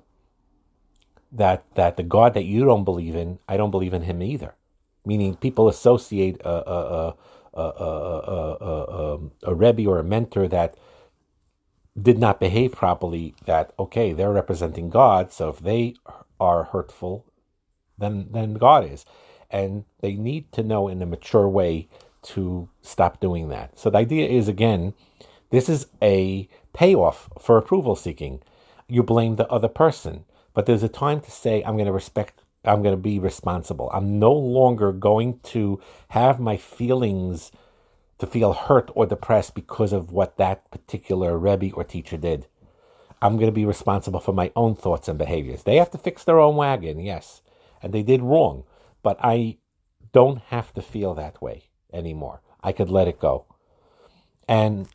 that 1.32 1.64
that 1.76 1.98
the 1.98 2.04
God 2.04 2.34
that 2.34 2.46
you 2.46 2.66
don't 2.66 2.84
believe 2.86 3.16
in, 3.16 3.40
I 3.48 3.58
don't 3.58 3.72
believe 3.72 3.94
in 3.94 4.04
him 4.04 4.22
either. 4.24 4.56
Meaning, 5.06 5.36
people 5.36 5.68
associate 5.68 6.42
a 6.44 6.50
a 6.50 7.16
a 7.56 7.62
a, 7.62 7.62
a, 7.62 8.58
a, 8.62 9.20
a 9.52 9.56
rebbe 9.56 9.86
or 9.88 10.00
a 10.00 10.04
mentor 10.04 10.48
that 10.50 10.76
did 12.02 12.18
not 12.20 12.40
behave 12.40 12.74
properly. 12.74 13.36
That 13.46 13.74
okay, 13.80 14.14
they're 14.14 14.32
representing 14.32 14.90
God, 14.90 15.32
so 15.32 15.50
if 15.50 15.60
they 15.60 15.96
are 16.40 16.66
hurtful, 16.66 17.26
then 17.98 18.30
then 18.32 18.56
God 18.56 18.90
is, 18.90 19.06
and 19.50 19.86
they 20.02 20.14
need 20.16 20.52
to 20.54 20.64
know 20.64 20.88
in 20.88 21.02
a 21.02 21.06
mature 21.06 21.50
way 21.50 21.88
to 22.24 22.70
stop 22.82 23.20
doing 23.20 23.50
that. 23.50 23.78
So 23.80 23.90
the 23.90 24.00
idea 24.00 24.28
is 24.28 24.48
again, 24.48 24.94
this 25.50 25.70
is 25.70 25.88
a 26.02 26.50
payoff 26.74 27.30
for 27.40 27.58
approval 27.58 27.96
seeking. 27.96 28.42
You 28.88 29.04
blame 29.04 29.36
the 29.36 29.48
other 29.48 29.68
person 29.68 30.26
but 30.58 30.66
there's 30.66 30.82
a 30.82 30.90
time 30.90 31.22
to 31.22 31.30
say, 31.30 31.62
I'm 31.62 31.76
going 31.76 31.86
to 31.86 31.92
respect, 31.92 32.42
I'm 32.66 32.82
going 32.82 32.96
to 32.96 33.00
be 33.00 33.20
responsible. 33.20 33.92
I'm 33.94 34.18
no 34.18 34.34
longer 34.34 34.92
going 34.92 35.38
to 35.54 35.80
have 36.10 36.40
my 36.40 36.58
feelings 36.58 37.52
to 38.18 38.26
feel 38.26 38.54
hurt 38.54 38.90
or 38.96 39.06
depressed 39.06 39.54
because 39.54 39.94
of 39.94 40.12
what 40.12 40.38
that 40.38 40.72
particular 40.72 41.38
Rebbe 41.38 41.76
or 41.76 41.84
teacher 41.84 42.18
did. 42.18 42.48
I'm 43.22 43.36
going 43.36 43.46
to 43.46 43.52
be 43.52 43.66
responsible 43.66 44.20
for 44.20 44.34
my 44.34 44.52
own 44.56 44.74
thoughts 44.74 45.08
and 45.08 45.20
behaviors. 45.20 45.62
They 45.62 45.76
have 45.76 45.92
to 45.92 46.00
fix 46.00 46.24
their 46.24 46.40
own 46.40 46.56
wagon, 46.56 47.02
yes, 47.02 47.44
and 47.84 47.94
they 47.94 48.02
did 48.02 48.24
wrong, 48.24 48.64
but 49.04 49.20
I 49.22 49.60
don't 50.12 50.40
have 50.48 50.74
to 50.74 50.82
feel 50.82 51.14
that 51.14 51.40
way 51.40 51.70
anymore. 51.94 52.42
I 52.64 52.72
could 52.72 52.90
let 52.90 53.08
it 53.08 53.20
go. 53.20 53.46
And 54.48 54.88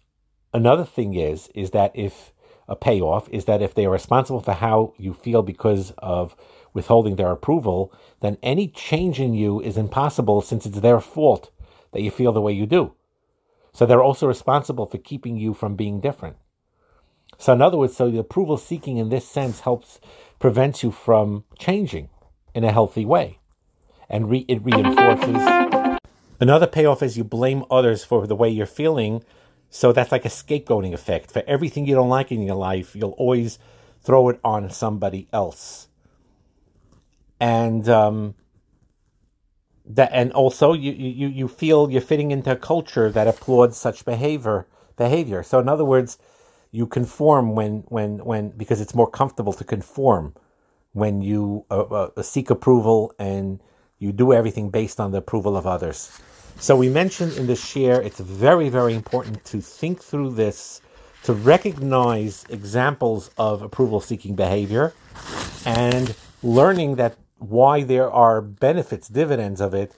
another 0.52 0.84
thing 0.84 1.14
is, 1.14 1.48
is 1.54 1.70
that 1.70 1.92
if 1.94 2.32
a 2.68 2.76
payoff 2.76 3.28
is 3.30 3.44
that 3.46 3.62
if 3.62 3.74
they 3.74 3.86
are 3.86 3.90
responsible 3.90 4.40
for 4.40 4.52
how 4.52 4.94
you 4.96 5.12
feel 5.12 5.42
because 5.42 5.92
of 5.98 6.36
withholding 6.72 7.16
their 7.16 7.30
approval, 7.30 7.92
then 8.20 8.38
any 8.42 8.68
change 8.68 9.20
in 9.20 9.34
you 9.34 9.60
is 9.60 9.76
impossible 9.76 10.40
since 10.40 10.64
it's 10.64 10.80
their 10.80 11.00
fault 11.00 11.50
that 11.92 12.02
you 12.02 12.10
feel 12.10 12.32
the 12.32 12.40
way 12.40 12.52
you 12.52 12.66
do. 12.66 12.94
So 13.72 13.84
they're 13.84 14.02
also 14.02 14.26
responsible 14.26 14.86
for 14.86 14.98
keeping 14.98 15.36
you 15.36 15.54
from 15.54 15.76
being 15.76 16.00
different. 16.00 16.36
So, 17.38 17.52
in 17.52 17.62
other 17.62 17.78
words, 17.78 17.96
so 17.96 18.10
the 18.10 18.18
approval 18.18 18.56
seeking 18.56 18.98
in 18.98 19.08
this 19.08 19.26
sense 19.26 19.60
helps 19.60 19.98
prevents 20.38 20.82
you 20.82 20.90
from 20.90 21.44
changing 21.58 22.08
in 22.54 22.64
a 22.64 22.72
healthy 22.72 23.04
way. 23.04 23.38
And 24.08 24.30
re- 24.30 24.44
it 24.46 24.62
reinforces. 24.62 25.98
Another 26.38 26.66
payoff 26.66 27.02
is 27.02 27.16
you 27.16 27.24
blame 27.24 27.64
others 27.70 28.04
for 28.04 28.26
the 28.26 28.36
way 28.36 28.48
you're 28.50 28.66
feeling 28.66 29.24
so 29.74 29.90
that's 29.90 30.12
like 30.12 30.26
a 30.26 30.28
scapegoating 30.28 30.92
effect. 30.92 31.32
For 31.32 31.42
everything 31.46 31.86
you 31.86 31.94
don't 31.94 32.10
like 32.10 32.30
in 32.30 32.42
your 32.42 32.56
life, 32.56 32.94
you'll 32.94 33.12
always 33.12 33.58
throw 34.02 34.28
it 34.28 34.38
on 34.44 34.68
somebody 34.68 35.28
else. 35.32 35.88
And 37.40 37.88
um, 37.88 38.34
that, 39.86 40.10
and 40.12 40.30
also 40.32 40.74
you, 40.74 40.92
you, 40.92 41.26
you 41.26 41.48
feel 41.48 41.90
you're 41.90 42.02
fitting 42.02 42.32
into 42.32 42.52
a 42.52 42.56
culture 42.56 43.10
that 43.10 43.26
applauds 43.26 43.78
such 43.78 44.04
behavior 44.04 44.66
behavior. 44.98 45.42
So 45.42 45.58
in 45.58 45.70
other 45.70 45.86
words, 45.86 46.18
you 46.70 46.86
conform 46.86 47.54
when 47.54 47.84
when 47.88 48.18
when 48.26 48.50
because 48.50 48.78
it's 48.78 48.94
more 48.94 49.10
comfortable 49.10 49.54
to 49.54 49.64
conform 49.64 50.34
when 50.92 51.22
you 51.22 51.64
uh, 51.70 51.80
uh, 51.80 52.22
seek 52.22 52.50
approval 52.50 53.14
and 53.18 53.58
you 53.98 54.12
do 54.12 54.34
everything 54.34 54.68
based 54.68 55.00
on 55.00 55.12
the 55.12 55.18
approval 55.18 55.56
of 55.56 55.66
others. 55.66 56.20
So 56.58 56.76
we 56.76 56.88
mentioned 56.88 57.32
in 57.34 57.46
the 57.46 57.56
share, 57.56 58.00
it's 58.00 58.20
very, 58.20 58.68
very 58.68 58.94
important 58.94 59.44
to 59.46 59.60
think 59.60 60.02
through 60.02 60.32
this, 60.32 60.80
to 61.24 61.32
recognize 61.32 62.44
examples 62.48 63.30
of 63.36 63.62
approval 63.62 64.00
seeking 64.00 64.34
behavior 64.34 64.92
and 65.66 66.14
learning 66.42 66.96
that 66.96 67.16
why 67.38 67.82
there 67.82 68.10
are 68.10 68.40
benefits, 68.40 69.08
dividends 69.08 69.60
of 69.60 69.74
it, 69.74 69.92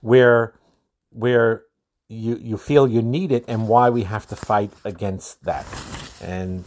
where 0.00 0.54
where 1.10 1.64
you 2.08 2.36
you 2.36 2.56
feel 2.56 2.88
you 2.88 3.02
need 3.02 3.30
it 3.30 3.44
and 3.46 3.68
why 3.68 3.90
we 3.90 4.02
have 4.04 4.26
to 4.26 4.36
fight 4.36 4.72
against 4.84 5.44
that. 5.44 5.66
And 6.20 6.64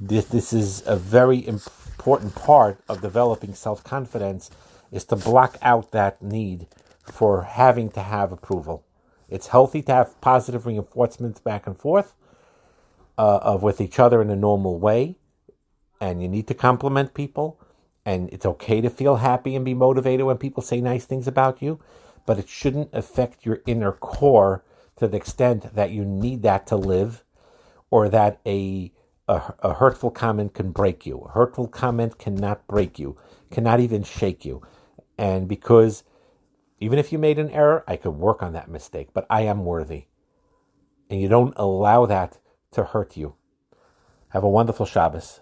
this 0.00 0.26
this 0.26 0.52
is 0.52 0.82
a 0.86 0.96
very 0.96 1.46
important 1.46 2.34
part 2.34 2.78
of 2.88 3.00
developing 3.02 3.54
self-confidence 3.54 4.50
is 4.92 5.04
to 5.06 5.16
block 5.16 5.56
out 5.62 5.90
that 5.92 6.22
need 6.22 6.66
for 7.12 7.42
having 7.42 7.90
to 7.90 8.00
have 8.00 8.32
approval. 8.32 8.84
It's 9.28 9.48
healthy 9.48 9.82
to 9.82 9.92
have 9.92 10.20
positive 10.20 10.66
reinforcements 10.66 11.40
back 11.40 11.66
and 11.66 11.78
forth 11.78 12.14
uh, 13.16 13.38
of 13.42 13.62
with 13.62 13.80
each 13.80 13.98
other 13.98 14.20
in 14.20 14.30
a 14.30 14.36
normal 14.36 14.78
way, 14.78 15.16
and 16.00 16.22
you 16.22 16.28
need 16.28 16.48
to 16.48 16.54
compliment 16.54 17.14
people, 17.14 17.60
and 18.04 18.28
it's 18.32 18.46
okay 18.46 18.80
to 18.80 18.90
feel 18.90 19.16
happy 19.16 19.54
and 19.54 19.64
be 19.64 19.74
motivated 19.74 20.26
when 20.26 20.38
people 20.38 20.62
say 20.62 20.80
nice 20.80 21.04
things 21.04 21.28
about 21.28 21.62
you, 21.62 21.78
but 22.26 22.38
it 22.38 22.48
shouldn't 22.48 22.88
affect 22.92 23.46
your 23.46 23.60
inner 23.66 23.92
core 23.92 24.64
to 24.96 25.06
the 25.06 25.16
extent 25.16 25.74
that 25.74 25.90
you 25.90 26.04
need 26.04 26.42
that 26.42 26.66
to 26.66 26.76
live, 26.76 27.22
or 27.90 28.08
that 28.08 28.40
a 28.46 28.92
a, 29.28 29.54
a 29.60 29.74
hurtful 29.74 30.10
comment 30.10 30.54
can 30.54 30.72
break 30.72 31.06
you. 31.06 31.20
A 31.20 31.32
hurtful 31.32 31.68
comment 31.68 32.18
cannot 32.18 32.66
break 32.66 32.98
you, 32.98 33.16
cannot 33.50 33.78
even 33.78 34.02
shake 34.02 34.44
you, 34.44 34.60
and 35.16 35.46
because 35.46 36.02
even 36.80 36.98
if 36.98 37.12
you 37.12 37.18
made 37.18 37.38
an 37.38 37.50
error, 37.50 37.84
I 37.86 37.96
could 37.96 38.16
work 38.16 38.42
on 38.42 38.52
that 38.54 38.68
mistake, 38.68 39.10
but 39.12 39.26
I 39.30 39.42
am 39.42 39.64
worthy. 39.64 40.06
And 41.08 41.20
you 41.20 41.28
don't 41.28 41.54
allow 41.56 42.06
that 42.06 42.38
to 42.72 42.84
hurt 42.84 43.16
you. 43.16 43.34
Have 44.30 44.42
a 44.42 44.48
wonderful 44.48 44.86
Shabbos. 44.86 45.38